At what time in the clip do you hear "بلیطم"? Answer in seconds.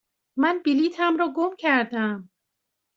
0.65-1.17